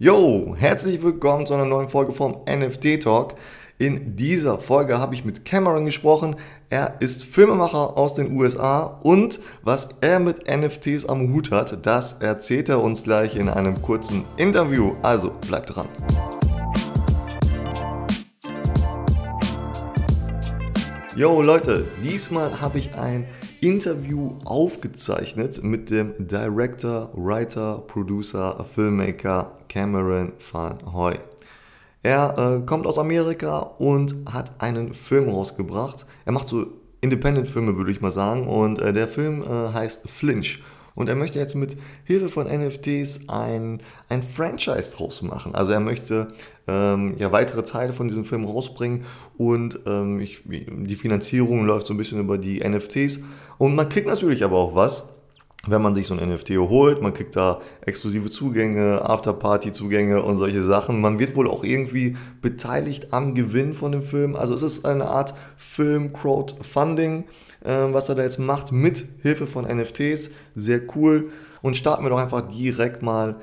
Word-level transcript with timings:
Yo, 0.00 0.54
herzlich 0.56 1.02
willkommen 1.02 1.44
zu 1.44 1.54
einer 1.54 1.64
neuen 1.64 1.88
Folge 1.88 2.12
vom 2.12 2.42
NFT 2.48 3.02
Talk. 3.02 3.34
In 3.78 4.14
dieser 4.14 4.60
Folge 4.60 5.00
habe 5.00 5.12
ich 5.16 5.24
mit 5.24 5.44
Cameron 5.44 5.86
gesprochen. 5.86 6.36
Er 6.70 6.94
ist 7.00 7.24
Filmemacher 7.24 7.96
aus 7.96 8.14
den 8.14 8.38
USA 8.38 9.00
und 9.02 9.40
was 9.64 9.88
er 10.00 10.20
mit 10.20 10.46
NFTs 10.48 11.04
am 11.04 11.34
Hut 11.34 11.50
hat, 11.50 11.84
das 11.84 12.12
erzählt 12.12 12.68
er 12.68 12.80
uns 12.80 13.02
gleich 13.02 13.34
in 13.34 13.48
einem 13.48 13.82
kurzen 13.82 14.24
Interview. 14.36 14.94
Also 15.02 15.32
bleibt 15.48 15.74
dran. 15.74 15.88
Yo 21.18 21.42
Leute, 21.42 21.84
diesmal 22.00 22.60
habe 22.60 22.78
ich 22.78 22.94
ein 22.94 23.26
Interview 23.60 24.36
aufgezeichnet 24.44 25.64
mit 25.64 25.90
dem 25.90 26.14
Director, 26.16 27.10
Writer, 27.12 27.82
Producer, 27.88 28.64
Filmmaker 28.72 29.58
Cameron 29.68 30.30
Van 30.52 30.78
Hoy. 30.94 31.18
Er 32.04 32.60
äh, 32.60 32.64
kommt 32.64 32.86
aus 32.86 32.98
Amerika 32.98 33.58
und 33.58 34.14
hat 34.32 34.62
einen 34.62 34.94
Film 34.94 35.28
rausgebracht. 35.28 36.06
Er 36.24 36.30
macht 36.30 36.48
so 36.48 36.66
Independent-Filme, 37.00 37.76
würde 37.76 37.90
ich 37.90 38.00
mal 38.00 38.12
sagen. 38.12 38.46
Und 38.46 38.78
äh, 38.78 38.92
der 38.92 39.08
Film 39.08 39.42
äh, 39.42 39.72
heißt 39.72 40.08
Flinch. 40.08 40.62
Und 40.94 41.08
er 41.08 41.16
möchte 41.16 41.40
jetzt 41.40 41.56
mit 41.56 41.76
Hilfe 42.04 42.28
von 42.28 42.46
NFTs 42.46 43.28
ein, 43.28 43.80
ein 44.08 44.22
Franchise 44.22 44.96
draus 44.96 45.20
machen. 45.22 45.56
Also 45.56 45.72
er 45.72 45.80
möchte 45.80 46.28
ähm, 46.68 47.14
ja, 47.18 47.32
weitere 47.32 47.64
Teile 47.64 47.92
von 47.92 48.08
diesem 48.08 48.24
Film 48.24 48.44
rausbringen 48.44 49.04
und 49.36 49.80
ähm, 49.86 50.20
ich, 50.20 50.42
die 50.44 50.94
Finanzierung 50.94 51.64
läuft 51.64 51.86
so 51.86 51.94
ein 51.94 51.96
bisschen 51.96 52.20
über 52.20 52.38
die 52.38 52.60
NFTs. 52.60 53.20
Und 53.56 53.74
man 53.74 53.88
kriegt 53.88 54.06
natürlich 54.06 54.44
aber 54.44 54.56
auch 54.56 54.74
was 54.74 55.08
wenn 55.66 55.82
man 55.82 55.94
sich 55.94 56.06
so 56.06 56.14
ein 56.14 56.28
NFT 56.28 56.50
holt, 56.50 57.02
man 57.02 57.12
kriegt 57.12 57.36
da 57.36 57.60
exklusive 57.84 58.30
Zugänge, 58.30 59.02
Afterparty-Zugänge 59.02 60.22
und 60.22 60.36
solche 60.36 60.62
Sachen. 60.62 61.00
Man 61.00 61.18
wird 61.18 61.36
wohl 61.36 61.48
auch 61.48 61.64
irgendwie 61.64 62.16
beteiligt 62.40 63.12
am 63.12 63.34
Gewinn 63.34 63.74
von 63.74 63.92
dem 63.92 64.02
Film. 64.02 64.36
Also 64.36 64.54
es 64.54 64.62
ist 64.62 64.84
eine 64.84 65.06
Art 65.06 65.34
Film-Crowdfunding, 65.56 67.24
äh, 67.64 67.70
was 67.92 68.08
er 68.08 68.14
da 68.14 68.22
jetzt 68.22 68.38
macht 68.38 68.72
mit 68.72 69.04
Hilfe 69.22 69.46
von 69.46 69.64
NFTs. 69.64 70.30
Sehr 70.54 70.80
cool. 70.94 71.30
Und 71.60 71.76
starten 71.76 72.04
wir 72.04 72.10
doch 72.10 72.18
einfach 72.18 72.42
direkt 72.48 73.02
mal 73.02 73.36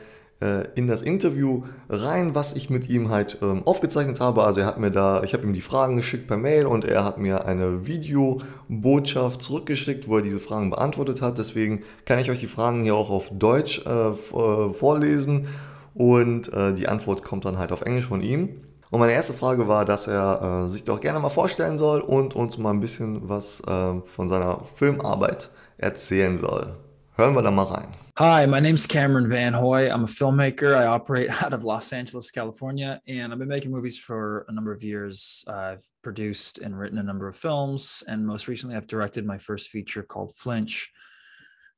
in 0.76 0.88
das 0.88 1.02
Interview 1.02 1.64
rein, 1.90 2.36
was 2.36 2.56
ich 2.56 2.70
mit 2.70 2.90
ihm 2.90 3.10
halt 3.10 3.40
ähm, 3.42 3.64
aufgezeichnet 3.66 4.20
habe. 4.20 4.44
Also 4.44 4.62
er 4.62 4.66
hat 4.66 4.80
mir 4.80 4.92
da, 4.92 5.24
ich 5.24 5.34
habe 5.34 5.44
ihm 5.44 5.54
die 5.54 5.62
Fragen 5.62 5.96
geschickt 5.98 6.28
per 6.28 6.38
Mail 6.38 6.66
und 6.66 6.86
er 6.86 7.04
hat 7.04 7.18
mir 7.18 7.46
eine 7.46 7.86
Videobotschaft 7.86 9.42
zurückgeschickt, 9.42 10.08
wo 10.08 10.18
er 10.18 10.24
diese 10.24 10.40
Fragen 10.40 10.70
beantwortet 10.70 11.22
hat. 11.22 11.38
Deswegen 11.38 11.84
kann 12.06 12.20
ich 12.20 12.30
euch 12.32 12.40
die 12.40 12.48
Fragen 12.48 12.84
hier 12.84 12.96
auch 12.96 13.10
auf 13.10 13.30
Deutsch 13.32 13.86
äh, 13.86 13.90
äh 13.90 14.74
vorlesen 14.74 15.48
und 15.94 16.52
äh, 16.54 16.74
die 16.74 16.88
Antwort 16.88 17.24
kommt 17.24 17.46
dann 17.46 17.58
halt 17.58 17.72
auf 17.72 17.82
Englisch 17.82 18.06
von 18.06 18.22
ihm. 18.22 18.62
Und 18.92 19.00
meine 19.00 19.14
erste 19.14 19.34
Frage 19.34 19.68
war, 19.68 19.86
dass 19.86 20.08
er 20.08 20.66
äh, 20.66 20.70
sich 20.70 20.84
doch 20.84 21.00
gerne 21.00 21.20
mal 21.20 21.30
vorstellen 21.30 21.78
soll 21.78 22.02
und 22.02 22.36
uns 22.36 22.58
mal 22.58 22.72
ein 22.72 22.80
bisschen 22.80 23.28
was 23.28 23.62
äh, 23.62 24.02
von 24.06 24.30
seiner 24.30 24.62
Filmarbeit 24.76 25.50
erzählen 25.78 26.38
soll. 26.38 26.76
Hören 27.18 27.34
wir 27.34 27.42
da 27.42 27.50
mal 27.50 27.68
rein. 27.68 27.96
Hi, 28.18 28.46
my 28.46 28.60
name's 28.60 28.86
Cameron 28.86 29.30
Van 29.30 29.54
Hoy. 29.54 29.90
I'm 29.90 30.04
a 30.04 30.08
filmmaker. 30.08 30.76
I 30.76 30.86
operate 30.86 31.30
out 31.44 31.54
of 31.54 31.64
Los 31.64 31.94
Angeles, 31.94 32.30
California, 32.30 33.02
and 33.08 33.32
I've 33.32 33.40
been 33.40 33.48
making 33.48 33.72
movies 33.72 33.98
for 33.98 34.46
a 34.50 34.52
number 34.52 34.74
of 34.74 34.84
years. 34.84 35.46
I've 35.48 35.82
produced 36.02 36.58
and 36.58 36.78
written 36.78 36.98
a 36.98 37.04
number 37.04 37.30
of 37.30 37.38
films, 37.38 38.04
and 38.06 38.28
most 38.28 38.50
recently, 38.50 38.76
I've 38.76 38.88
directed 38.88 39.26
my 39.26 39.38
first 39.38 39.70
feature 39.70 40.04
called 40.04 40.36
Flinch, 40.36 40.92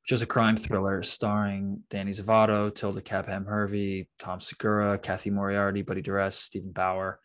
which 0.01 0.11
is 0.11 0.23
a 0.23 0.25
crime 0.25 0.57
thriller 0.57 1.03
starring 1.03 1.83
Danny 1.91 2.13
Zavato, 2.13 2.73
Tilda 2.73 3.01
Cabham 3.01 3.45
Hervey, 3.45 4.07
Tom 4.17 4.39
Segura, 4.39 4.97
Kathy 4.97 5.29
Moriarty, 5.29 5.83
Buddy 5.83 6.01
Duress, 6.01 6.35
Stephen 6.35 6.71
Bauer 6.71 7.19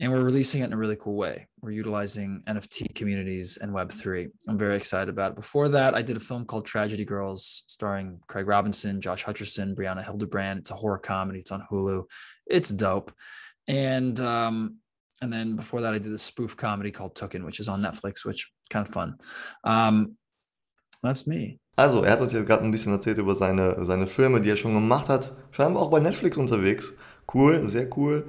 and 0.00 0.12
we're 0.12 0.22
releasing 0.22 0.62
it 0.62 0.66
in 0.66 0.72
a 0.72 0.76
really 0.76 0.96
cool 0.96 1.16
way. 1.16 1.48
We're 1.60 1.72
utilizing 1.72 2.42
NFT 2.46 2.94
communities 2.94 3.56
and 3.56 3.72
Web3. 3.72 4.28
I'm 4.46 4.58
very 4.58 4.76
excited 4.76 5.08
about 5.08 5.32
it. 5.32 5.36
Before 5.36 5.68
that, 5.70 5.94
I 5.94 6.02
did 6.02 6.16
a 6.16 6.20
film 6.20 6.44
called 6.44 6.66
Tragedy 6.66 7.04
Girls, 7.04 7.64
starring 7.66 8.20
Craig 8.28 8.46
Robinson, 8.46 9.00
Josh 9.00 9.24
Hutcherson, 9.24 9.74
Brianna 9.74 10.04
Hildebrand. 10.04 10.60
It's 10.60 10.70
a 10.70 10.74
horror 10.74 10.98
comedy. 10.98 11.40
It's 11.40 11.50
on 11.50 11.66
Hulu. 11.70 12.04
It's 12.46 12.70
dope. 12.70 13.12
And 13.66 14.20
um, 14.20 14.76
and 15.20 15.32
then 15.32 15.56
before 15.56 15.80
that, 15.80 15.94
I 15.94 15.98
did 15.98 16.12
a 16.12 16.18
spoof 16.18 16.56
comedy 16.56 16.92
called 16.92 17.16
Tooken, 17.16 17.44
which 17.44 17.58
is 17.58 17.68
on 17.68 17.82
Netflix, 17.82 18.24
which 18.24 18.52
kind 18.70 18.86
of 18.86 18.94
fun. 18.94 19.16
Um, 19.64 20.16
that's 21.02 21.26
me. 21.26 21.58
Also, 21.76 22.02
er 22.02 22.12
hat 22.12 22.20
uns 22.20 22.32
jetzt 22.32 22.46
gerade 22.46 22.64
ein 22.64 22.70
bisschen 22.70 22.92
erzählt 22.92 23.18
über 23.18 23.34
seine, 23.34 23.84
seine 23.84 24.06
Filme, 24.06 24.40
die 24.40 24.50
er 24.50 24.56
schon 24.56 24.74
gemacht 24.74 25.08
hat. 25.08 25.32
Scheinbar 25.52 25.82
auch 25.82 25.90
bei 25.90 26.00
Netflix 26.00 26.36
unterwegs. 26.36 26.92
Cool, 27.32 27.68
sehr 27.68 27.88
cool. 27.96 28.28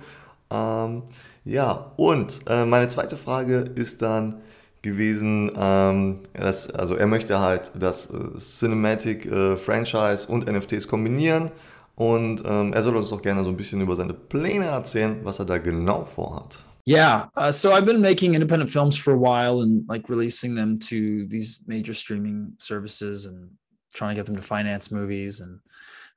Ähm, 0.52 1.04
ja, 1.46 1.92
und 1.98 2.42
äh, 2.48 2.66
meine 2.66 2.88
zweite 2.88 3.18
Frage 3.18 3.66
ist 3.76 4.02
dann 4.02 4.42
gewesen, 4.82 5.52
ähm, 5.58 6.20
dass, 6.34 6.70
also 6.72 6.96
er 6.96 7.08
möchte 7.08 7.40
halt 7.40 7.72
das 7.76 8.12
äh, 8.12 8.38
Cinematic 8.40 9.26
äh, 9.26 9.58
Franchise 9.58 10.28
und 10.28 10.50
NFTs 10.50 10.88
kombinieren 10.88 11.52
und 11.96 12.44
ähm, 12.46 12.72
er 12.74 12.82
soll 12.82 12.96
uns 12.96 13.10
doch 13.10 13.22
gerne 13.22 13.44
so 13.44 13.50
ein 13.50 13.58
bisschen 13.58 13.82
über 13.82 13.96
seine 13.96 14.14
Pläne 14.14 14.66
erzählen, 14.66 15.20
was 15.24 15.40
er 15.40 15.46
da 15.46 15.58
genau 15.58 16.06
vorhat. 16.06 16.60
Yeah, 16.88 17.30
uh, 17.36 17.52
so 17.52 17.72
I've 17.72 17.86
been 17.86 18.02
making 18.02 18.34
independent 18.34 18.70
films 18.70 18.98
for 18.98 19.14
a 19.14 19.18
while 19.18 19.62
and 19.62 19.88
like 19.88 20.10
releasing 20.10 20.56
them 20.56 20.80
to 20.80 21.28
these 21.28 21.62
major 21.68 21.94
streaming 21.94 22.54
services 22.58 23.28
and 23.28 23.52
trying 23.94 24.16
to 24.16 24.20
get 24.20 24.26
them 24.26 24.36
to 24.36 24.42
finance 24.42 24.92
movies 24.92 25.42
and 25.42 25.60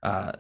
uh, 0.02 0.32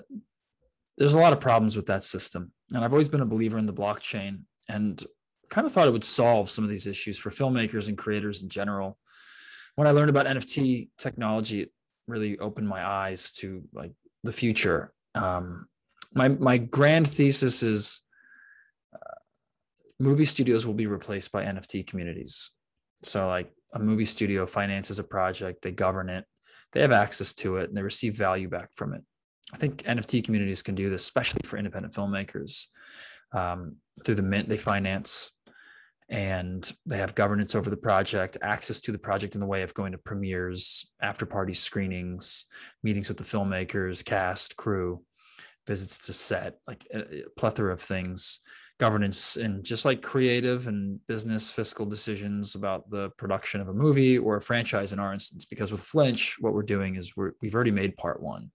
there's 0.96 1.14
a 1.14 1.18
lot 1.18 1.32
of 1.32 1.40
problems 1.40 1.76
with 1.76 1.86
that 1.86 2.04
system. 2.04 2.52
And 2.74 2.84
I've 2.84 2.92
always 2.92 3.08
been 3.08 3.20
a 3.20 3.26
believer 3.26 3.58
in 3.58 3.66
the 3.66 3.72
blockchain 3.72 4.42
and 4.68 5.02
kind 5.50 5.66
of 5.66 5.72
thought 5.72 5.86
it 5.86 5.92
would 5.92 6.04
solve 6.04 6.48
some 6.50 6.64
of 6.64 6.70
these 6.70 6.86
issues 6.86 7.18
for 7.18 7.30
filmmakers 7.30 7.88
and 7.88 7.98
creators 7.98 8.42
in 8.42 8.48
general. 8.48 8.98
When 9.74 9.86
I 9.86 9.90
learned 9.90 10.10
about 10.10 10.26
NFT 10.26 10.88
technology, 10.96 11.62
it 11.62 11.70
really 12.06 12.38
opened 12.38 12.68
my 12.68 12.84
eyes 12.84 13.32
to 13.32 13.62
like 13.72 13.92
the 14.22 14.32
future. 14.32 14.92
Um, 15.14 15.66
my 16.14 16.28
my 16.28 16.58
grand 16.58 17.08
thesis 17.08 17.62
is 17.62 18.02
uh, 18.94 19.18
movie 19.98 20.24
studios 20.24 20.66
will 20.66 20.74
be 20.74 20.86
replaced 20.86 21.32
by 21.32 21.44
NFT 21.44 21.86
communities. 21.86 22.50
So 23.02 23.26
like 23.28 23.52
a 23.74 23.78
movie 23.78 24.04
studio 24.04 24.46
finances 24.46 24.98
a 24.98 25.04
project, 25.04 25.62
they 25.62 25.72
govern 25.72 26.08
it, 26.08 26.24
they 26.72 26.80
have 26.80 26.92
access 26.92 27.32
to 27.34 27.56
it, 27.58 27.68
and 27.68 27.76
they 27.76 27.82
receive 27.82 28.16
value 28.16 28.48
back 28.48 28.70
from 28.74 28.94
it. 28.94 29.02
I 29.52 29.56
think 29.56 29.82
NFT 29.82 30.24
communities 30.24 30.62
can 30.62 30.74
do 30.74 30.88
this, 30.88 31.02
especially 31.02 31.42
for 31.44 31.58
independent 31.58 31.94
filmmakers. 31.94 32.66
Um, 33.32 33.76
through 34.04 34.16
the 34.16 34.22
Mint, 34.22 34.48
they 34.48 34.56
finance 34.56 35.32
and 36.08 36.70
they 36.84 36.98
have 36.98 37.14
governance 37.14 37.54
over 37.54 37.70
the 37.70 37.76
project, 37.76 38.36
access 38.42 38.80
to 38.82 38.92
the 38.92 38.98
project 38.98 39.34
in 39.34 39.40
the 39.40 39.46
way 39.46 39.62
of 39.62 39.72
going 39.72 39.92
to 39.92 39.98
premieres, 39.98 40.90
after 41.00 41.24
party 41.24 41.54
screenings, 41.54 42.44
meetings 42.82 43.08
with 43.08 43.16
the 43.16 43.24
filmmakers, 43.24 44.04
cast, 44.04 44.56
crew, 44.56 45.02
visits 45.66 45.98
to 46.06 46.12
set, 46.12 46.58
like 46.66 46.86
a, 46.92 47.22
plethora 47.36 47.72
of 47.72 47.80
things, 47.80 48.40
governance, 48.78 49.36
and 49.36 49.64
just 49.64 49.86
like 49.86 50.02
creative 50.02 50.66
and 50.66 50.98
business 51.06 51.50
fiscal 51.50 51.86
decisions 51.86 52.56
about 52.56 52.90
the 52.90 53.08
production 53.16 53.62
of 53.62 53.68
a 53.68 53.74
movie 53.74 54.18
or 54.18 54.36
a 54.36 54.42
franchise 54.42 54.92
in 54.92 54.98
our 54.98 55.14
instance. 55.14 55.46
Because 55.46 55.72
with 55.72 55.82
Flinch, 55.82 56.36
what 56.40 56.52
we're 56.52 56.62
doing 56.62 56.96
is 56.96 57.16
we're, 57.16 57.32
we've 57.40 57.54
already 57.54 57.70
made 57.70 57.96
part 57.96 58.22
one 58.22 58.50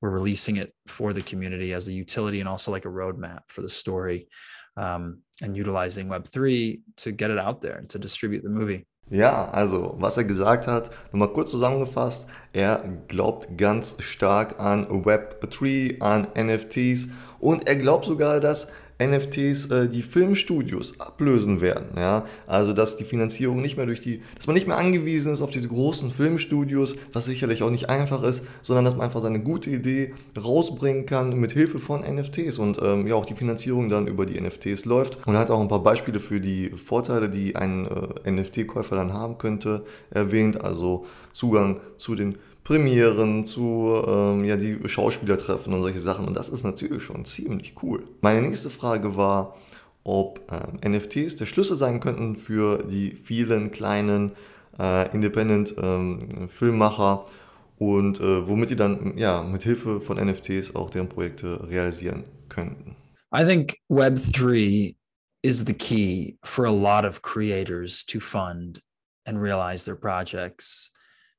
we're 0.00 0.10
releasing 0.10 0.56
it 0.56 0.72
for 0.86 1.12
the 1.12 1.22
community 1.22 1.74
as 1.74 1.88
a 1.88 1.92
utility 1.92 2.40
and 2.40 2.48
also 2.48 2.70
like 2.72 2.84
a 2.84 2.88
roadmap 2.88 3.40
for 3.48 3.62
the 3.62 3.68
story 3.68 4.28
um, 4.76 5.18
and 5.42 5.56
utilizing 5.56 6.08
Web3 6.08 6.80
to 6.96 7.12
get 7.12 7.30
it 7.30 7.38
out 7.38 7.60
there 7.60 7.76
and 7.76 7.88
to 7.90 7.98
distribute 7.98 8.42
the 8.42 8.50
movie. 8.50 8.86
Ja, 9.12 9.50
also 9.50 9.96
was 9.98 10.16
er 10.16 10.24
gesagt 10.24 10.68
hat, 10.68 10.90
nochmal 11.10 11.32
kurz 11.32 11.50
zusammengefasst, 11.50 12.28
er 12.52 12.84
glaubt 13.08 13.58
ganz 13.58 13.96
stark 13.98 14.60
an 14.60 14.86
Web3, 14.86 16.00
an 16.00 16.28
NFTs 16.36 17.08
und 17.40 17.66
er 17.66 17.74
glaubt 17.74 18.04
sogar, 18.04 18.38
dass 18.38 18.68
NFTs 19.00 19.70
äh, 19.70 19.88
die 19.88 20.02
Filmstudios 20.02 21.00
ablösen 21.00 21.60
werden. 21.60 21.96
Ja? 21.96 22.24
Also 22.46 22.72
dass 22.72 22.96
die 22.96 23.04
Finanzierung 23.04 23.62
nicht 23.62 23.76
mehr 23.76 23.86
durch 23.86 24.00
die, 24.00 24.22
dass 24.36 24.46
man 24.46 24.54
nicht 24.54 24.66
mehr 24.66 24.76
angewiesen 24.76 25.32
ist 25.32 25.42
auf 25.42 25.50
diese 25.50 25.68
großen 25.68 26.10
Filmstudios, 26.10 26.96
was 27.12 27.24
sicherlich 27.24 27.62
auch 27.62 27.70
nicht 27.70 27.88
einfach 27.88 28.22
ist, 28.22 28.44
sondern 28.62 28.84
dass 28.84 28.96
man 28.96 29.06
einfach 29.06 29.22
seine 29.22 29.40
gute 29.40 29.70
Idee 29.70 30.14
rausbringen 30.42 31.06
kann 31.06 31.38
mit 31.38 31.52
Hilfe 31.52 31.78
von 31.78 32.02
NFTs 32.02 32.58
und 32.58 32.78
ähm, 32.82 33.06
ja 33.06 33.14
auch 33.14 33.26
die 33.26 33.34
Finanzierung 33.34 33.88
dann 33.88 34.06
über 34.06 34.26
die 34.26 34.40
NFTs 34.40 34.84
läuft. 34.84 35.26
Und 35.26 35.34
er 35.34 35.40
hat 35.40 35.50
auch 35.50 35.60
ein 35.60 35.68
paar 35.68 35.82
Beispiele 35.82 36.20
für 36.20 36.40
die 36.40 36.70
Vorteile, 36.70 37.30
die 37.30 37.56
ein 37.56 37.86
äh, 38.24 38.30
NFT-Käufer 38.30 38.96
dann 38.96 39.12
haben 39.12 39.38
könnte, 39.38 39.84
erwähnt. 40.10 40.60
Also 40.60 41.06
Zugang 41.32 41.80
zu 41.96 42.14
den 42.14 42.36
Premieren, 42.64 43.46
zu 43.46 44.02
ähm, 44.06 44.44
ja, 44.44 44.56
die 44.56 44.78
Schauspieler 44.86 45.38
treffen 45.38 45.72
und 45.72 45.82
solche 45.82 45.98
Sachen. 45.98 46.26
Und 46.26 46.36
das 46.36 46.48
ist 46.48 46.64
natürlich 46.64 47.02
schon 47.02 47.24
ziemlich 47.24 47.74
cool. 47.82 48.04
Meine 48.20 48.42
nächste 48.42 48.70
Frage 48.70 49.16
war, 49.16 49.56
ob 50.04 50.40
ähm, 50.50 50.92
NFTs 50.92 51.36
der 51.36 51.46
Schlüssel 51.46 51.76
sein 51.76 52.00
könnten 52.00 52.36
für 52.36 52.84
die 52.84 53.12
vielen 53.12 53.70
kleinen 53.70 54.32
äh, 54.78 55.12
Independent-Filmmacher 55.12 57.24
ähm, 57.26 57.32
und 57.78 58.20
äh, 58.20 58.48
womit 58.48 58.70
die 58.70 58.76
dann 58.76 59.16
ja, 59.16 59.42
mit 59.42 59.62
Hilfe 59.62 60.00
von 60.00 60.18
NFTs 60.18 60.74
auch 60.74 60.90
deren 60.90 61.08
Projekte 61.08 61.68
realisieren 61.68 62.24
könnten? 62.48 62.96
I 63.34 63.44
think 63.44 63.76
Web3 63.88 64.96
is 65.42 65.64
the 65.64 65.74
key 65.74 66.36
for 66.44 66.66
a 66.66 66.72
lot 66.72 67.04
of 67.04 67.22
creators 67.22 68.04
to 68.06 68.20
fund 68.20 68.80
and 69.24 69.40
realize 69.40 69.84
their 69.84 69.96
projects, 69.96 70.92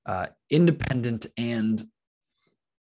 uh, 0.05 0.27
independent 0.49 1.27
and 1.37 1.83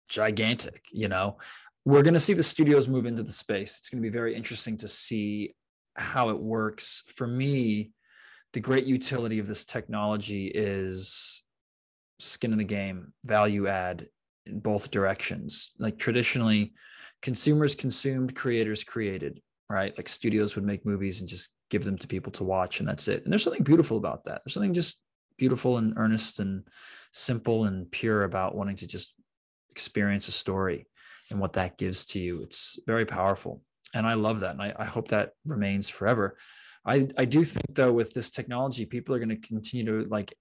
gigantic. 0.09 0.85
You 0.91 1.07
know, 1.07 1.37
we're 1.85 2.03
going 2.03 2.13
to 2.13 2.19
see 2.19 2.33
the 2.33 2.43
studios 2.43 2.87
move 2.87 3.05
into 3.05 3.23
the 3.23 3.31
space. 3.31 3.79
It's 3.79 3.89
going 3.89 4.01
to 4.01 4.07
be 4.07 4.13
very 4.13 4.35
interesting 4.35 4.77
to 4.77 4.87
see 4.87 5.53
how 5.95 6.29
it 6.29 6.39
works. 6.39 7.03
For 7.15 7.27
me, 7.27 7.91
the 8.53 8.59
great 8.59 8.85
utility 8.85 9.39
of 9.39 9.47
this 9.47 9.63
technology 9.65 10.51
is 10.53 11.43
skin 12.19 12.51
in 12.51 12.57
the 12.57 12.63
game, 12.63 13.13
value 13.25 13.67
add 13.67 14.07
in 14.45 14.59
both 14.59 14.91
directions. 14.91 15.71
Like 15.79 15.97
traditionally, 15.97 16.73
consumers 17.21 17.75
consumed, 17.75 18.35
creators 18.35 18.83
created, 18.83 19.41
right? 19.69 19.95
Like 19.97 20.09
studios 20.09 20.55
would 20.55 20.65
make 20.65 20.85
movies 20.85 21.21
and 21.21 21.29
just 21.29 21.53
give 21.69 21.83
them 21.83 21.97
to 21.97 22.07
people 22.07 22.31
to 22.33 22.43
watch, 22.43 22.79
and 22.79 22.89
that's 22.89 23.07
it. 23.07 23.23
And 23.23 23.31
there's 23.31 23.43
something 23.43 23.63
beautiful 23.63 23.97
about 23.97 24.25
that. 24.25 24.41
There's 24.43 24.53
something 24.53 24.73
just 24.73 25.01
beautiful 25.41 25.79
and 25.79 25.95
earnest 25.97 26.39
and 26.39 26.67
simple 27.11 27.65
and 27.65 27.91
pure 27.91 28.25
about 28.25 28.53
wanting 28.53 28.75
to 28.75 28.85
just 28.85 29.15
experience 29.71 30.27
a 30.27 30.31
story 30.31 30.85
and 31.31 31.39
what 31.39 31.53
that 31.53 31.79
gives 31.79 32.05
to 32.05 32.19
you. 32.19 32.43
It's 32.43 32.77
very 32.85 33.07
powerful. 33.07 33.63
And 33.95 34.05
I 34.05 34.13
love 34.13 34.41
that. 34.41 34.51
And 34.51 34.61
I, 34.61 34.71
I 34.77 34.85
hope 34.85 35.07
that 35.07 35.31
remains 35.47 35.89
forever. 35.89 36.37
I, 36.85 37.07
I 37.17 37.25
do 37.25 37.43
think 37.43 37.65
though 37.71 37.91
with 37.91 38.13
this 38.13 38.29
technology, 38.29 38.85
people 38.85 39.15
are 39.15 39.17
going 39.17 39.29
to 39.29 39.47
continue 39.47 40.03
to 40.03 40.09
like 40.09 40.31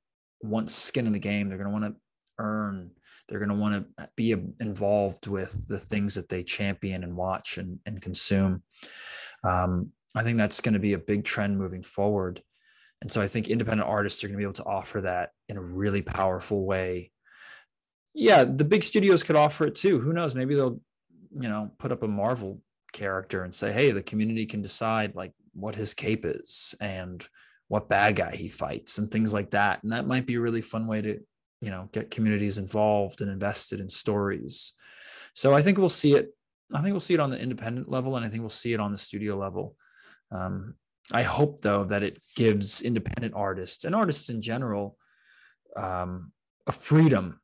want 0.43 0.71
skin 0.71 1.07
in 1.07 1.15
the 1.15 1.19
game. 1.19 1.49
They're 1.49 1.57
going 1.57 1.73
to 1.73 1.81
want 1.81 1.87
to 1.87 2.01
earn. 2.39 2.91
They're 3.27 3.39
going 3.39 3.49
to 3.49 3.55
want 3.55 3.87
to 3.97 4.09
be 4.17 4.33
involved 4.61 5.29
with 5.29 5.67
the 5.67 5.79
things 5.79 6.15
that 6.17 6.29
they 6.29 6.43
champion 6.43 7.05
and 7.05 7.17
watch 7.17 7.57
and, 7.57 7.79
and 7.87 8.03
consume. 8.03 8.63
Um, 9.45 9.93
I 10.15 10.25
think 10.25 10.37
that's 10.37 10.61
going 10.61 10.75
to 10.75 10.79
be 10.79 10.93
a 10.93 10.99
big 10.99 11.25
trend 11.25 11.57
moving 11.57 11.83
forward. 11.83 12.43
And 13.03 13.11
so 13.11 13.23
I 13.23 13.27
think 13.27 13.49
independent 13.49 13.89
artists 13.89 14.23
are 14.23 14.29
going 14.29 14.35
to 14.35 14.39
be 14.39 14.45
able 14.45 14.53
to 14.55 14.65
offer 14.65 15.01
that 15.01 15.31
in 15.49 15.57
a 15.57 15.63
really 15.63 16.03
powerful 16.03 16.67
way. 16.67 17.13
Yeah, 18.13 18.45
the 18.45 18.65
big 18.65 18.83
studios 18.83 19.23
could 19.23 19.37
offer 19.37 19.67
it 19.67 19.75
too. 19.75 20.01
Who 20.01 20.13
knows? 20.13 20.35
Maybe 20.35 20.55
they'll, 20.55 20.81
you 21.33 21.49
know, 21.49 21.71
put 21.79 21.93
up 21.93 22.03
a 22.03 22.09
Marvel 22.09 22.61
character 22.93 23.45
and 23.45 23.55
say, 23.55 23.73
hey, 23.73 23.93
the 23.93 24.03
community 24.03 24.47
can 24.47 24.63
decide 24.63 25.15
like 25.15 25.33
what 25.55 25.75
his 25.75 25.95
cape 25.95 26.25
is 26.25 26.75
and 26.81 27.27
what 27.69 27.89
bad 27.89 28.17
guy 28.17 28.35
he 28.35 28.49
fights 28.49 28.99
and 28.99 29.11
things 29.11 29.33
like 29.33 29.51
that. 29.53 29.83
And 29.83 29.93
that 29.93 30.07
might 30.07 30.27
be 30.27 30.35
a 30.35 30.41
really 30.41 30.61
fun 30.61 30.87
way 30.87 31.01
to, 31.01 31.21
you 31.61 31.71
know, 31.71 31.89
get 31.93 32.11
communities 32.11 32.59
involved 32.59 33.21
and 33.21 33.31
invested 33.31 33.81
in 33.81 33.89
stories. 33.89 34.73
So 35.35 35.55
I 35.55 35.63
think 35.63 35.79
we'll 35.79 35.89
see 35.89 36.15
it. 36.15 36.35
I 36.73 36.83
think 36.83 36.93
we'll 36.93 37.01
see 37.01 37.15
it 37.15 37.21
on 37.21 37.31
the 37.31 37.41
independent 37.41 37.89
level, 37.89 38.17
and 38.17 38.25
I 38.25 38.29
think 38.29 38.43
we'll 38.43 38.51
see 38.51 38.73
it 38.73 38.81
on 38.81 38.93
the 38.93 38.99
studio 38.99 39.37
level. 39.37 39.77
Um, 40.31 40.75
I 41.13 41.23
hope 41.23 41.63
though 41.63 41.85
that 41.85 42.03
it 42.03 42.23
gives 42.37 42.83
independent 42.83 43.35
artists 43.35 43.85
and 43.85 43.95
artists 43.95 44.29
in 44.29 44.41
general 44.43 44.97
um, 45.77 46.33
a 46.67 46.73
freedom 46.73 47.41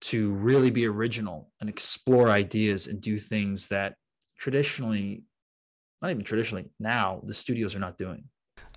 to 0.00 0.32
really 0.32 0.70
be 0.70 0.86
original 0.86 1.50
and 1.60 1.68
explore 1.68 2.30
ideas 2.30 2.88
and 2.88 3.00
do 3.00 3.18
things 3.18 3.68
that 3.68 3.94
traditionally, 4.38 5.22
not 6.00 6.10
even 6.10 6.24
traditionally, 6.24 6.70
now 6.78 7.20
the 7.26 7.34
studios 7.34 7.76
are 7.76 7.80
not 7.80 7.98
doing. 7.98 8.24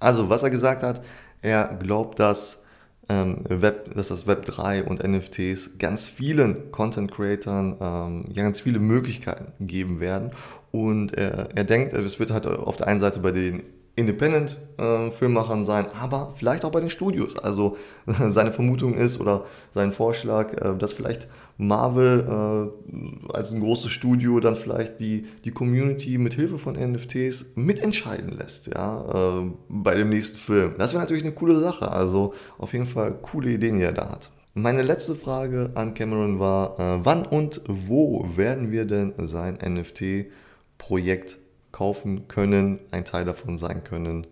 Also, 0.02 0.28
was 0.30 0.44
er 0.44 0.50
gesagt 0.50 0.84
hat, 0.84 1.04
er 1.42 1.78
glaubt, 1.82 2.20
dass, 2.20 2.64
ähm, 3.08 3.46
Web, 3.50 3.96
dass 3.96 4.10
das 4.10 4.28
Web 4.28 4.46
3 4.46 4.84
und 4.84 5.02
NFTs 5.02 5.78
ganz 5.78 6.08
vielen 6.08 6.72
Content 6.72 7.12
Creatern 7.12 7.78
ähm, 7.80 8.34
ganz 8.34 8.60
viele 8.60 8.80
Möglichkeiten 8.80 9.54
geben 9.66 10.02
werden. 10.02 10.32
Und 10.72 11.14
er, 11.14 11.56
er 11.56 11.64
denkt, 11.64 11.94
es 11.94 12.20
wird 12.20 12.32
halt 12.32 12.46
auf 12.48 12.76
der 12.76 12.88
einen 12.88 13.00
Seite 13.00 13.20
bei 13.22 13.32
den 13.32 13.64
Independent-Filmmachern 13.96 15.62
äh, 15.62 15.66
sein, 15.66 15.86
aber 16.00 16.34
vielleicht 16.36 16.66
auch 16.66 16.72
bei 16.72 16.80
den 16.80 16.90
Studios. 16.90 17.38
Also 17.38 17.78
seine 18.28 18.52
Vermutung 18.52 18.96
ist 18.96 19.20
oder 19.20 19.46
sein 19.74 19.92
Vorschlag, 19.92 20.54
äh, 20.54 20.76
dass 20.76 20.94
vielleicht 20.94 21.28
Marvel 21.58 22.26
äh, 22.28 23.32
als 23.32 23.52
ein 23.52 23.60
großes 23.60 23.92
Studio 23.92 24.40
dann 24.40 24.56
vielleicht 24.56 25.00
die, 25.00 25.28
die 25.46 25.52
Community 25.52 26.18
mit 26.18 26.34
Hilfe 26.34 26.58
von 26.58 26.74
NFTs 26.74 27.52
mitentscheiden 27.56 28.36
lässt, 28.36 28.74
ja, 28.74 29.46
bei 29.70 29.94
dem 29.94 30.10
nächsten 30.10 30.38
Film. 30.38 30.74
Das 30.80 30.94
wäre 30.94 31.04
natürlich 31.04 31.24
eine 31.24 31.34
coole 31.34 31.60
Sache. 31.60 31.92
Also 31.92 32.34
auf 32.58 32.74
jeden 32.74 32.88
Fall 32.88 33.14
coole 33.22 33.52
Ideen, 33.52 33.78
die 33.78 33.86
er 33.86 33.94
da 33.94 34.10
hat. 34.10 34.32
Meine 34.56 34.82
letzte 34.82 35.14
Frage 35.14 35.70
an 35.76 35.94
Cameron 35.94 36.40
war, 36.40 37.06
wann 37.06 37.26
und 37.26 37.62
wo 37.68 38.26
werden 38.36 38.72
wir 38.72 38.86
denn 38.86 39.14
sein 39.20 39.60
NFT-Projekt 39.64 41.38
kaufen 41.74 42.30
können, 42.30 42.80
ein 42.92 43.04
Teil 43.04 43.26
davon 43.26 43.58
sein 43.58 43.84
können? 43.84 44.28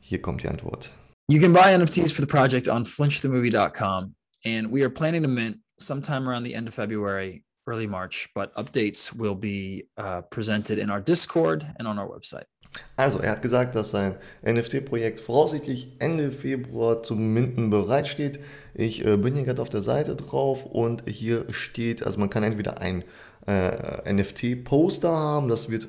Hier 0.00 0.22
kommt 0.22 0.42
die 0.42 0.48
Antwort. 0.48 0.92
You 1.28 1.40
can 1.40 1.52
buy 1.52 1.76
NFTs 1.76 2.12
for 2.12 2.22
the 2.22 2.26
project 2.26 2.68
on 2.68 2.86
flinchthemovie.com 2.86 4.14
and 4.44 4.70
we 4.70 4.82
are 4.82 4.90
planning 4.90 5.22
to 5.22 5.28
mint 5.28 5.58
sometime 5.78 6.26
around 6.28 6.44
the 6.44 6.54
end 6.54 6.68
of 6.68 6.74
February, 6.74 7.42
early 7.66 7.86
March, 7.86 8.28
but 8.34 8.54
updates 8.54 9.12
will 9.12 9.34
be 9.34 9.86
uh, 9.98 10.22
presented 10.30 10.78
in 10.78 10.88
our 10.88 11.00
Discord 11.00 11.66
and 11.78 11.86
on 11.86 11.98
our 11.98 12.08
website. 12.08 12.46
Also, 12.96 13.18
er 13.18 13.30
hat 13.30 13.42
gesagt, 13.42 13.74
dass 13.74 13.90
sein 13.90 14.16
NFT-Projekt 14.44 15.20
voraussichtlich 15.20 15.96
Ende 15.98 16.32
Februar 16.32 17.02
zum 17.02 17.32
Minden 17.32 17.70
bereitsteht. 17.70 18.38
Ich 18.74 19.04
äh, 19.04 19.16
bin 19.16 19.34
hier 19.34 19.44
gerade 19.44 19.62
auf 19.62 19.68
der 19.68 19.82
Seite 19.82 20.14
drauf 20.14 20.64
und 20.66 21.02
hier 21.06 21.46
steht, 21.50 22.04
also 22.04 22.18
man 22.18 22.30
kann 22.30 22.42
entweder 22.42 22.78
ein 22.80 23.04
äh, 23.46 24.12
NFT-Poster 24.12 25.10
haben, 25.10 25.48
das 25.48 25.70
wird 25.70 25.88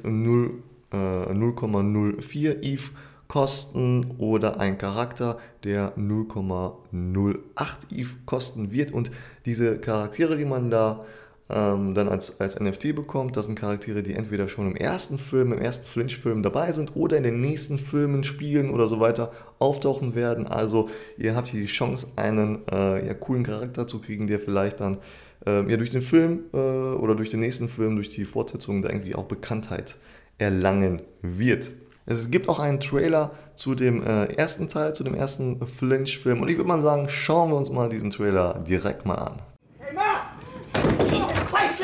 0,04 0.92 2.50
äh, 2.50 2.74
ETH 2.74 2.92
kosten 3.28 4.16
oder 4.20 4.60
ein 4.60 4.78
Charakter, 4.78 5.38
der 5.64 5.98
0,08 5.98 6.76
ETH 7.94 8.08
kosten 8.26 8.72
wird. 8.72 8.92
Und 8.92 9.12
diese 9.46 9.80
Charaktere, 9.80 10.38
die 10.38 10.46
man 10.46 10.70
da 10.70 11.06
ähm, 11.50 11.94
dann 11.94 12.10
als, 12.10 12.40
als 12.42 12.60
NFT 12.60 12.96
bekommt, 12.96 13.38
das 13.38 13.46
sind 13.46 13.58
Charaktere, 13.58 14.04
die 14.04 14.14
entweder 14.14 14.50
schon 14.50 14.68
im 14.68 14.76
ersten 14.76 15.18
Film, 15.18 15.54
im 15.54 15.60
ersten 15.60 15.88
Flinch-Film 15.88 16.44
dabei 16.44 16.72
sind 16.72 16.96
oder 16.96 17.18
in 17.18 17.24
den 17.24 17.40
nächsten 17.40 17.78
Filmen, 17.78 18.24
Spielen 18.24 18.70
oder 18.70 18.88
so 18.88 19.00
weiter 19.00 19.32
auftauchen 19.60 20.16
werden. 20.16 20.48
Also 20.48 20.90
ihr 21.18 21.36
habt 21.36 21.48
hier 21.48 21.62
die 21.62 21.68
Chance, 21.68 22.08
einen 22.16 22.68
äh, 22.72 23.08
ja, 23.08 23.14
coolen 23.14 23.44
Charakter 23.44 23.88
zu 23.88 24.00
kriegen, 24.00 24.28
der 24.28 24.40
vielleicht 24.40 24.82
dann 24.82 24.98
äh, 25.46 25.70
ja, 25.70 25.78
durch 25.78 25.90
den 25.90 26.02
Film 26.02 26.42
äh, 26.54 26.58
oder 26.58 27.16
durch 27.16 27.30
den 27.30 27.40
nächsten 27.40 27.70
Film, 27.70 27.96
durch 27.96 28.10
die 28.10 28.26
Fortsetzung 28.26 28.82
da 28.82 28.90
irgendwie 28.90 29.16
auch 29.16 29.26
Bekanntheit 29.26 29.98
erlangen 30.38 31.02
wird. 31.22 31.72
Es 32.06 32.32
gibt 32.32 32.48
auch 32.48 32.60
einen 32.60 32.80
Trailer 32.80 33.32
zu 33.56 33.76
dem 33.76 34.02
äh, 34.02 34.26
ersten 34.36 34.70
Teil, 34.70 34.96
zu 34.96 35.04
dem 35.04 35.14
ersten 35.14 35.66
Flinch-Film. 35.66 36.42
Und 36.42 36.50
ich 36.50 36.58
würde 36.58 36.70
mal 36.70 36.82
sagen, 36.82 37.10
schauen 37.10 37.50
wir 37.50 37.58
uns 37.58 37.70
mal 37.70 37.90
diesen 37.90 38.12
Trailer 38.12 38.64
direkt 38.68 39.06
mal 39.06 39.16
an. 39.16 39.42
Hey, 39.80 39.94
Ma! 39.94 40.32
Jesus 41.12 41.34
Christ, 41.48 41.82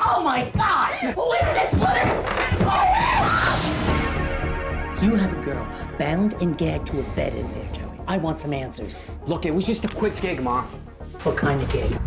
Oh 0.00 0.22
my 0.22 0.50
God! 0.54 1.14
Who 1.14 1.32
is 1.34 1.46
this 1.54 1.72
woman? 1.80 2.08
You 5.00 5.14
have 5.14 5.32
a 5.32 5.44
girl 5.44 5.66
bound 5.98 6.34
and 6.42 6.58
gagged 6.58 6.86
to 6.88 7.00
a 7.00 7.02
bed 7.14 7.34
in 7.34 7.46
there, 7.52 7.72
Joey. 7.72 7.98
I 8.08 8.18
want 8.18 8.40
some 8.40 8.52
answers. 8.52 9.04
Look, 9.26 9.46
it 9.46 9.54
was 9.54 9.64
just 9.64 9.84
a 9.84 9.88
quick 9.88 10.20
gig, 10.20 10.42
Ma. 10.42 10.64
What 11.22 11.36
kind 11.36 11.62
of 11.62 11.70
gig? 11.70 11.97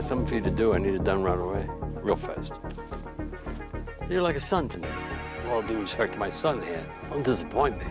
Got 0.00 0.08
something 0.08 0.26
for 0.26 0.34
you 0.36 0.40
to 0.40 0.50
do. 0.50 0.72
I 0.72 0.78
need 0.78 0.94
it 0.94 1.04
done 1.04 1.22
right 1.22 1.38
away 1.38 1.68
real 2.02 2.16
fast. 2.16 2.58
You're 4.08 4.22
like 4.22 4.36
a 4.36 4.40
son 4.40 4.66
to 4.68 4.78
me. 4.78 4.88
All 5.50 5.60
due 5.60 5.78
respect 5.78 6.14
to 6.14 6.18
my 6.18 6.30
son 6.30 6.62
here, 6.62 6.86
don't 7.10 7.22
disappoint 7.22 7.78
me. 7.78 7.84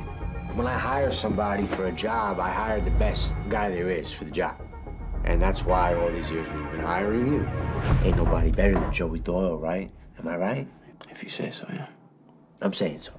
When 0.56 0.66
I 0.66 0.74
hire 0.74 1.12
somebody 1.12 1.68
for 1.68 1.86
a 1.86 1.92
job, 1.92 2.39
I 2.39 2.50
hire 2.50 2.82
the 2.82 2.96
best 2.98 3.36
guy 3.48 3.70
there 3.70 3.92
is 3.92 4.12
for 4.12 4.25
the 4.25 4.32
job. 4.32 4.56
And 5.24 5.39
that's 5.39 5.63
why 5.63 5.94
all 5.94 6.12
these 6.12 6.32
years 6.32 6.51
we've 6.51 6.72
been 6.72 6.82
hiring 6.82 7.32
you. 7.32 7.48
Ain't 8.04 8.18
nobody 8.18 8.51
better 8.51 8.74
than 8.74 8.92
Joey 8.92 9.20
Doyle, 9.20 9.60
right? 9.60 9.92
Am 10.18 10.28
I 10.28 10.38
right? 10.38 10.68
If 11.12 11.22
you 11.22 11.30
say 11.30 11.51
so, 11.51 11.68
yeah. 11.72 11.89
I'm 12.60 12.74
saying 12.74 13.00
so. 13.00 13.12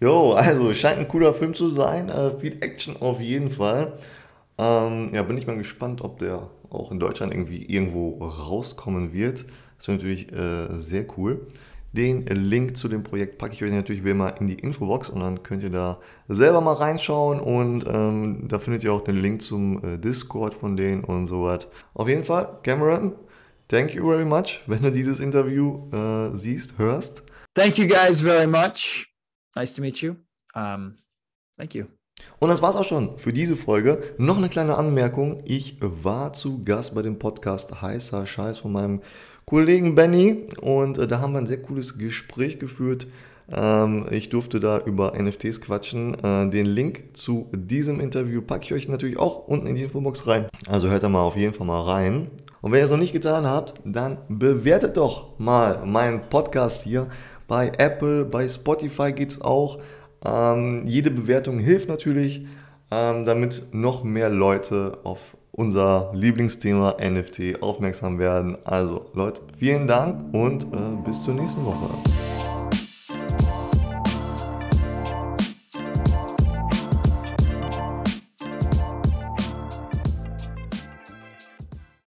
Jo, 0.00 0.32
also 0.32 0.72
scheint 0.72 1.00
ein 1.00 1.08
cooler 1.08 1.34
Film 1.34 1.52
zu 1.52 1.68
sein. 1.68 2.08
Äh, 2.08 2.30
viel 2.40 2.56
Action 2.62 2.96
auf 3.00 3.20
jeden 3.20 3.50
Fall. 3.50 3.98
Ähm, 4.58 5.10
ja, 5.14 5.22
bin 5.22 5.38
ich 5.38 5.46
mal 5.46 5.56
gespannt, 5.56 6.02
ob 6.02 6.18
der 6.18 6.50
auch 6.70 6.90
in 6.90 6.98
Deutschland 6.98 7.32
irgendwie 7.32 7.64
irgendwo 7.64 8.18
rauskommen 8.18 9.12
wird. 9.12 9.44
Das 9.78 9.88
wäre 9.88 9.98
natürlich 9.98 10.32
äh, 10.32 10.80
sehr 10.80 11.06
cool. 11.16 11.46
Den 11.92 12.26
Link 12.26 12.76
zu 12.76 12.88
dem 12.88 13.02
Projekt 13.02 13.38
packe 13.38 13.54
ich 13.54 13.64
euch 13.64 13.70
natürlich 13.70 14.04
wie 14.04 14.10
immer 14.10 14.38
in 14.40 14.46
die 14.46 14.58
Infobox 14.58 15.08
und 15.08 15.20
dann 15.20 15.42
könnt 15.42 15.62
ihr 15.62 15.70
da 15.70 15.98
selber 16.28 16.60
mal 16.60 16.74
reinschauen 16.74 17.40
und 17.40 17.86
ähm, 17.86 18.46
da 18.46 18.58
findet 18.58 18.84
ihr 18.84 18.92
auch 18.92 19.00
den 19.00 19.16
Link 19.16 19.40
zum 19.40 19.82
äh, 19.82 19.98
Discord 19.98 20.54
von 20.54 20.76
denen 20.76 21.02
und 21.02 21.28
so 21.28 21.44
was. 21.44 21.66
Auf 21.94 22.08
jeden 22.08 22.24
Fall, 22.24 22.58
Cameron, 22.62 23.14
thank 23.68 23.94
you 23.94 24.04
very 24.04 24.26
much, 24.26 24.60
wenn 24.66 24.82
du 24.82 24.92
dieses 24.92 25.18
Interview 25.18 25.90
äh, 25.90 26.36
siehst, 26.36 26.76
hörst. 26.76 27.22
Thank 27.54 27.78
you 27.78 27.86
guys 27.86 28.20
very 28.20 28.46
much. 28.46 29.08
Nice 29.56 29.74
to 29.74 29.80
meet 29.80 30.02
you. 30.02 30.16
Um, 30.54 30.98
thank 31.56 31.74
you. 31.74 31.86
Und 32.38 32.50
das 32.50 32.62
war's 32.62 32.76
auch 32.76 32.84
schon 32.84 33.18
für 33.18 33.32
diese 33.32 33.56
Folge. 33.56 34.02
Noch 34.16 34.38
eine 34.38 34.48
kleine 34.48 34.76
Anmerkung. 34.76 35.42
Ich 35.44 35.76
war 35.80 36.32
zu 36.32 36.64
Gast 36.64 36.94
bei 36.94 37.02
dem 37.02 37.18
Podcast 37.18 37.82
Heißer 37.82 38.26
Scheiß 38.26 38.58
von 38.58 38.72
meinem 38.72 39.00
Kollegen 39.44 39.94
Benny 39.94 40.46
und 40.60 40.98
äh, 40.98 41.08
da 41.08 41.20
haben 41.20 41.32
wir 41.32 41.38
ein 41.38 41.46
sehr 41.46 41.62
cooles 41.62 41.96
Gespräch 41.98 42.58
geführt. 42.58 43.06
Ähm, 43.50 44.06
ich 44.10 44.28
durfte 44.28 44.60
da 44.60 44.78
über 44.78 45.14
NFTs 45.18 45.60
quatschen. 45.60 46.14
Äh, 46.22 46.50
den 46.50 46.66
Link 46.66 47.16
zu 47.16 47.48
diesem 47.52 47.98
Interview 47.98 48.42
packe 48.42 48.66
ich 48.66 48.74
euch 48.74 48.88
natürlich 48.88 49.18
auch 49.18 49.48
unten 49.48 49.66
in 49.66 49.74
die 49.74 49.82
Infobox 49.84 50.26
rein. 50.26 50.48
Also 50.68 50.88
hört 50.88 51.02
da 51.02 51.08
mal 51.08 51.22
auf 51.22 51.36
jeden 51.36 51.54
Fall 51.54 51.66
mal 51.66 51.82
rein. 51.82 52.30
Und 52.60 52.72
wenn 52.72 52.80
ihr 52.80 52.84
es 52.84 52.90
noch 52.90 52.98
nicht 52.98 53.12
getan 53.12 53.46
habt, 53.46 53.74
dann 53.84 54.18
bewertet 54.28 54.96
doch 54.96 55.38
mal 55.38 55.86
meinen 55.86 56.28
Podcast 56.28 56.82
hier. 56.82 57.06
Bei 57.46 57.72
Apple, 57.78 58.26
bei 58.26 58.46
Spotify 58.48 59.12
geht 59.12 59.30
es 59.30 59.40
auch. 59.40 59.78
Ähm, 60.24 60.86
jede 60.86 61.10
Bewertung 61.10 61.58
hilft 61.58 61.88
natürlich, 61.88 62.46
ähm, 62.90 63.24
damit 63.24 63.62
noch 63.72 64.04
mehr 64.04 64.30
Leute 64.30 64.98
auf 65.04 65.36
unser 65.52 66.12
Lieblingsthema 66.14 66.96
NFT 67.00 67.62
aufmerksam 67.62 68.18
werden. 68.18 68.56
Also 68.64 69.06
Leute, 69.14 69.42
vielen 69.58 69.86
Dank 69.86 70.32
und 70.32 70.64
äh, 70.64 70.76
bis 71.04 71.24
zur 71.24 71.34
nächsten 71.34 71.64
Woche. 71.64 71.88